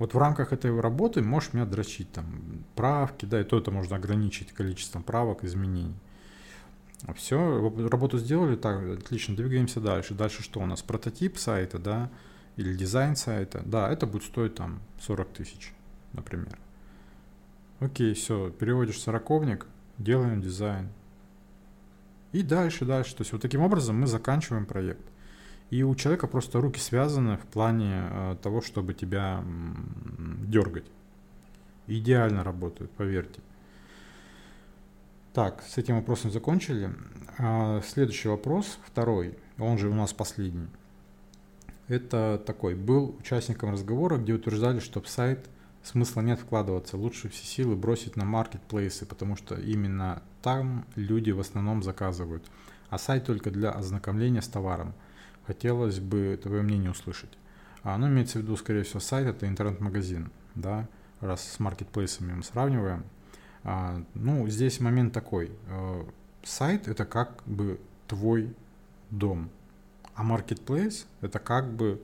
Вот 0.00 0.12
в 0.12 0.18
рамках 0.18 0.52
этой 0.52 0.76
работы 0.80 1.22
можешь 1.22 1.52
меня 1.52 1.66
дрочить, 1.66 2.10
там, 2.10 2.26
правки, 2.74 3.26
да, 3.26 3.40
и 3.40 3.44
то 3.44 3.56
это 3.56 3.70
можно 3.70 3.94
ограничить 3.94 4.50
количеством 4.50 5.04
правок, 5.04 5.44
изменений. 5.44 5.94
Все, 7.14 7.72
работу 7.88 8.18
сделали, 8.18 8.56
так, 8.56 8.82
отлично, 8.98 9.36
двигаемся 9.36 9.80
дальше. 9.80 10.14
Дальше 10.14 10.42
что 10.42 10.60
у 10.60 10.66
нас? 10.66 10.82
Прототип 10.82 11.36
сайта, 11.36 11.78
да, 11.78 12.10
или 12.56 12.74
дизайн 12.74 13.16
сайта. 13.16 13.62
Да, 13.64 13.90
это 13.90 14.06
будет 14.06 14.24
стоить 14.24 14.54
там 14.54 14.80
40 15.00 15.28
тысяч, 15.28 15.72
например. 16.12 16.58
Окей, 17.80 18.14
все, 18.14 18.50
переводишь 18.50 19.00
сороковник, 19.00 19.66
делаем 19.98 20.40
дизайн. 20.40 20.88
И 22.32 22.42
дальше, 22.42 22.84
дальше. 22.84 23.14
То 23.14 23.22
есть 23.22 23.32
вот 23.32 23.42
таким 23.42 23.60
образом 23.60 24.00
мы 24.00 24.06
заканчиваем 24.06 24.66
проект. 24.66 25.04
И 25.70 25.82
у 25.82 25.94
человека 25.94 26.26
просто 26.26 26.60
руки 26.60 26.78
связаны 26.78 27.36
в 27.36 27.46
плане 27.46 28.08
э, 28.10 28.36
того, 28.42 28.60
чтобы 28.60 28.94
тебя 28.94 29.44
дергать. 30.46 30.86
Идеально 31.86 32.44
работают, 32.44 32.90
поверьте. 32.92 33.40
Так, 35.36 35.62
с 35.68 35.76
этим 35.76 35.96
вопросом 35.96 36.30
закончили. 36.30 36.94
А, 37.36 37.82
следующий 37.82 38.30
вопрос, 38.30 38.78
второй, 38.86 39.36
он 39.58 39.76
же 39.76 39.90
у 39.90 39.94
нас 39.94 40.14
последний. 40.14 40.68
Это 41.88 42.42
такой, 42.46 42.74
был 42.74 43.14
участником 43.20 43.70
разговора, 43.70 44.16
где 44.16 44.32
утверждали, 44.32 44.80
что 44.80 45.02
в 45.02 45.08
сайт 45.10 45.50
смысла 45.82 46.22
нет 46.22 46.40
вкладываться, 46.40 46.96
лучше 46.96 47.28
все 47.28 47.44
силы 47.44 47.76
бросить 47.76 48.16
на 48.16 48.24
маркетплейсы, 48.24 49.04
потому 49.04 49.36
что 49.36 49.56
именно 49.56 50.22
там 50.40 50.86
люди 50.94 51.32
в 51.32 51.40
основном 51.40 51.82
заказывают, 51.82 52.46
а 52.88 52.96
сайт 52.96 53.26
только 53.26 53.50
для 53.50 53.72
ознакомления 53.72 54.40
с 54.40 54.48
товаром. 54.48 54.94
Хотелось 55.46 56.00
бы 56.00 56.40
твое 56.42 56.62
мнение 56.62 56.92
услышать. 56.92 57.36
А, 57.82 57.98
ну, 57.98 58.08
имеется 58.08 58.38
в 58.38 58.42
виду, 58.42 58.56
скорее 58.56 58.84
всего, 58.84 59.00
сайт 59.00 59.26
это 59.26 59.46
интернет-магазин, 59.46 60.30
да, 60.54 60.88
раз 61.20 61.46
с 61.46 61.60
маркетплейсами 61.60 62.32
мы 62.32 62.42
сравниваем– 62.42 63.04
ну, 64.14 64.48
здесь 64.48 64.78
момент 64.78 65.12
такой. 65.12 65.50
Э, 65.68 66.04
сайт— 66.44 66.86
это 66.88 67.04
как 67.04 67.42
бы 67.46 67.80
твой 68.06 68.54
дом, 69.10 69.50
а 70.14 70.24
marketplace— 70.24 71.06
это 71.20 71.40
как 71.40 71.72
бы, 71.72 72.00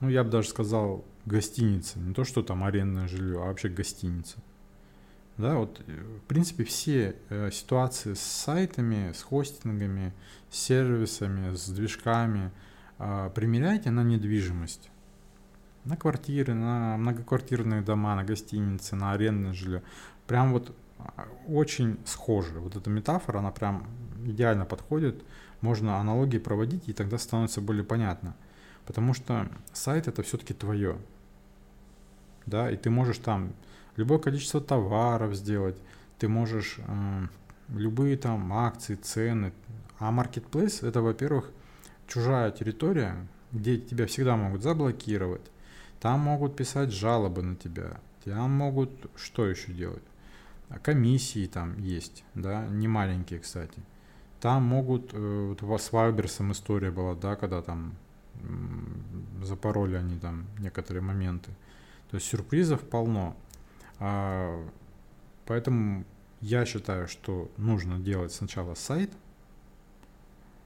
ну, 0.00 0.10
я 0.10 0.24
бы 0.24 0.30
даже 0.30 0.48
сказал, 0.48 1.04
гостиница. 1.24 1.98
Не 1.98 2.12
то, 2.12 2.24
что 2.24 2.42
там 2.42 2.64
арендное 2.64 3.08
жилье, 3.08 3.42
а 3.42 3.46
вообще 3.46 3.68
гостиница. 3.68 4.38
Да, 5.38 5.56
вот, 5.56 5.80
э, 5.86 5.92
в 5.92 6.26
принципе, 6.26 6.64
все 6.64 7.16
э, 7.30 7.50
ситуации 7.50 8.12
с 8.12 8.20
сайтами, 8.20 9.12
с 9.12 9.22
хостингами, 9.22 10.12
с 10.50 10.58
сервисами, 10.58 11.54
с 11.54 11.66
движками 11.70 12.52
э, 12.98 13.30
примеряйте 13.34 13.90
на 13.90 14.04
недвижимость. 14.04 14.90
На 15.86 15.96
квартиры, 15.96 16.52
на 16.52 16.98
многоквартирные 16.98 17.80
дома, 17.80 18.14
на 18.16 18.24
гостиницы, 18.24 18.96
на 18.96 19.12
арендное 19.12 19.54
жилье. 19.54 19.82
Прям 20.26 20.52
вот 20.52 20.76
очень 21.48 21.98
схожи. 22.04 22.58
Вот 22.58 22.76
эта 22.76 22.90
метафора, 22.90 23.38
она 23.38 23.50
прям 23.50 23.86
идеально 24.24 24.64
подходит. 24.64 25.22
Можно 25.60 25.96
аналогии 25.96 26.38
проводить, 26.38 26.88
и 26.88 26.92
тогда 26.92 27.18
становится 27.18 27.60
более 27.60 27.84
понятно. 27.84 28.34
Потому 28.86 29.14
что 29.14 29.48
сайт 29.72 30.08
это 30.08 30.22
все-таки 30.22 30.54
твое. 30.54 30.98
Да, 32.46 32.70
и 32.70 32.76
ты 32.76 32.90
можешь 32.90 33.18
там 33.18 33.52
любое 33.96 34.18
количество 34.18 34.60
товаров 34.60 35.34
сделать, 35.34 35.76
ты 36.18 36.28
можешь 36.28 36.76
э, 36.78 37.26
любые 37.68 38.16
там 38.16 38.52
акции, 38.52 38.94
цены. 38.94 39.52
А 39.98 40.10
marketplace 40.10 40.86
это, 40.86 41.02
во-первых, 41.02 41.50
чужая 42.06 42.50
территория, 42.50 43.28
где 43.52 43.78
тебя 43.78 44.06
всегда 44.06 44.36
могут 44.36 44.62
заблокировать. 44.62 45.50
Там 46.00 46.20
могут 46.20 46.56
писать 46.56 46.92
жалобы 46.92 47.42
на 47.42 47.56
тебя. 47.56 48.00
Там 48.24 48.50
могут 48.50 48.90
что 49.16 49.46
еще 49.46 49.72
делать? 49.72 50.02
А 50.70 50.78
комиссии 50.78 51.46
там 51.46 51.78
есть, 51.78 52.24
да, 52.34 52.66
не 52.66 52.88
маленькие, 52.88 53.40
кстати. 53.40 53.82
Там 54.40 54.62
могут, 54.62 55.12
э, 55.12 55.46
вот 55.48 55.62
у 55.62 55.66
вас 55.66 55.82
с 55.82 55.92
Вайберсом 55.92 56.52
история 56.52 56.90
была, 56.90 57.14
да, 57.14 57.36
когда 57.36 57.60
там 57.60 57.94
запороли 59.42 59.96
они 59.96 60.18
там 60.18 60.46
некоторые 60.58 61.02
моменты. 61.02 61.50
То 62.10 62.16
есть 62.16 62.26
сюрпризов 62.26 62.80
полно. 62.80 63.36
А, 63.98 64.66
поэтому 65.46 66.04
я 66.40 66.64
считаю, 66.64 67.06
что 67.06 67.50
нужно 67.56 67.98
делать 67.98 68.32
сначала 68.32 68.74
сайт, 68.74 69.12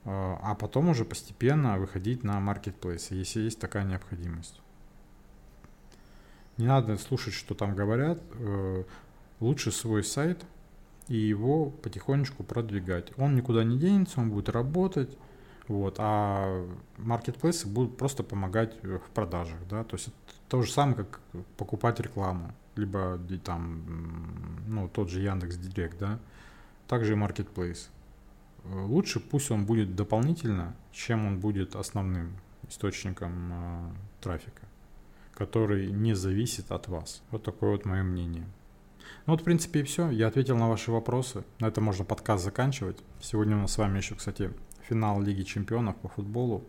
а, 0.04 0.38
а 0.42 0.54
потом 0.54 0.88
уже 0.88 1.04
постепенно 1.04 1.78
выходить 1.78 2.22
на 2.22 2.38
маркетплейсы, 2.40 3.14
если 3.14 3.40
есть 3.40 3.58
такая 3.58 3.84
необходимость. 3.84 4.60
Не 6.56 6.66
надо 6.66 6.96
слушать, 6.98 7.34
что 7.34 7.54
там 7.54 7.74
говорят. 7.74 8.22
Э, 9.40 9.44
лучше 9.44 9.72
свой 9.72 10.04
сайт 10.04 10.44
и 11.08 11.16
его 11.16 11.70
потихонечку 11.70 12.44
продвигать. 12.44 13.12
Он 13.18 13.36
никуда 13.36 13.64
не 13.64 13.78
денется, 13.78 14.20
он 14.20 14.30
будет 14.30 14.48
работать, 14.48 15.16
вот, 15.68 15.96
а 15.98 16.66
маркетплейсы 16.98 17.66
будут 17.66 17.96
просто 17.96 18.22
помогать 18.22 18.82
в 18.82 19.10
продажах, 19.14 19.58
да, 19.68 19.84
то 19.84 19.96
есть 19.96 20.08
это 20.08 20.16
то 20.48 20.62
же 20.62 20.70
самое, 20.70 20.96
как 20.96 21.20
покупать 21.56 22.00
рекламу, 22.00 22.52
либо 22.76 23.18
там, 23.44 23.82
ну, 24.66 24.88
тот 24.88 25.10
же 25.10 25.20
Яндекс 25.20 25.56
Директ, 25.56 25.98
да, 25.98 26.18
также 26.88 27.12
и 27.12 27.16
маркетплейс. 27.16 27.90
Лучше 28.64 29.20
пусть 29.20 29.50
он 29.50 29.66
будет 29.66 29.94
дополнительно, 29.94 30.74
чем 30.92 31.26
он 31.26 31.38
будет 31.38 31.76
основным 31.76 32.32
источником 32.68 33.50
э, 33.52 33.90
трафика, 34.22 34.62
который 35.34 35.90
не 35.90 36.14
зависит 36.14 36.72
от 36.72 36.88
вас. 36.88 37.22
Вот 37.30 37.42
такое 37.42 37.72
вот 37.72 37.84
мое 37.84 38.02
мнение. 38.02 38.46
Ну 39.26 39.32
вот, 39.32 39.40
в 39.40 39.44
принципе, 39.44 39.80
и 39.80 39.82
все. 39.82 40.10
Я 40.10 40.28
ответил 40.28 40.56
на 40.56 40.68
ваши 40.68 40.90
вопросы. 40.90 41.44
На 41.60 41.66
этом 41.66 41.84
можно 41.84 42.04
подкаст 42.04 42.44
заканчивать. 42.44 42.98
Сегодня 43.20 43.56
у 43.56 43.60
нас 43.60 43.72
с 43.72 43.78
вами 43.78 43.98
еще, 43.98 44.14
кстати, 44.14 44.50
финал 44.88 45.20
Лиги 45.20 45.42
Чемпионов 45.42 45.96
по 45.96 46.08
футболу. 46.08 46.64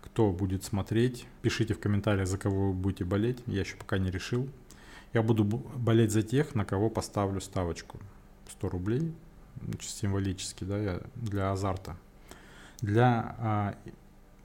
Кто 0.00 0.30
будет 0.32 0.64
смотреть, 0.64 1.26
пишите 1.42 1.74
в 1.74 1.80
комментариях, 1.80 2.26
за 2.26 2.38
кого 2.38 2.68
вы 2.68 2.72
будете 2.72 3.04
болеть. 3.04 3.38
Я 3.46 3.60
еще 3.60 3.76
пока 3.76 3.98
не 3.98 4.10
решил. 4.10 4.48
Я 5.12 5.22
буду 5.22 5.44
болеть 5.44 6.10
за 6.10 6.22
тех, 6.22 6.54
на 6.54 6.64
кого 6.64 6.90
поставлю 6.90 7.40
ставочку. 7.40 7.98
100 8.50 8.68
рублей, 8.68 9.14
символически, 9.80 10.64
да, 10.64 11.00
для 11.14 11.52
азарта. 11.52 11.96
Для 12.80 13.36
а, 13.38 13.74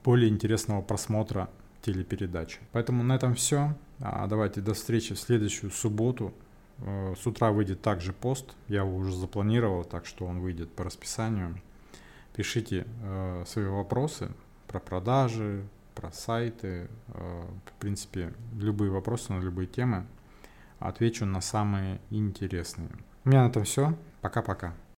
более 0.04 0.28
интересного 0.28 0.82
просмотра 0.82 1.50
телепередачи. 1.82 2.60
Поэтому 2.72 3.02
на 3.02 3.16
этом 3.16 3.34
все. 3.34 3.74
А, 4.00 4.26
давайте 4.26 4.60
до 4.60 4.74
встречи 4.74 5.14
в 5.14 5.18
следующую 5.18 5.70
субботу 5.70 6.32
с 6.80 7.26
утра 7.26 7.50
выйдет 7.50 7.82
также 7.82 8.12
пост, 8.12 8.54
я 8.68 8.80
его 8.80 8.96
уже 8.96 9.14
запланировал, 9.14 9.84
так 9.84 10.06
что 10.06 10.26
он 10.26 10.40
выйдет 10.40 10.72
по 10.72 10.84
расписанию. 10.84 11.60
Пишите 12.34 12.86
э, 13.02 13.44
свои 13.46 13.66
вопросы 13.66 14.30
про 14.68 14.78
продажи, 14.78 15.64
про 15.96 16.12
сайты, 16.12 16.88
э, 17.08 17.42
в 17.66 17.80
принципе, 17.80 18.32
любые 18.56 18.92
вопросы 18.92 19.32
на 19.32 19.40
любые 19.40 19.66
темы. 19.66 20.06
Отвечу 20.78 21.26
на 21.26 21.40
самые 21.40 22.00
интересные. 22.10 22.90
У 23.24 23.30
меня 23.30 23.42
на 23.42 23.48
этом 23.48 23.64
все. 23.64 23.94
Пока-пока. 24.20 24.74